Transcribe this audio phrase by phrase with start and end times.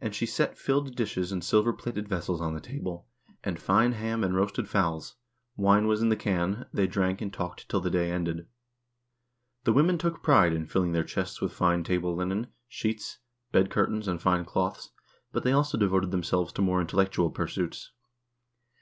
[0.00, 3.06] And she set filled dishes and silver plated vessels on the table,
[3.44, 5.16] and fine ham and roasted fowls;
[5.54, 8.46] wine was in the can, they drank and talked till the day ended.
[9.64, 13.18] The women took pride in filling their chests with fine table linen, sheets,
[13.52, 14.92] bed curtains, and fine clothes,
[15.30, 17.92] but they also devoted themselves to more intellectual pursuits.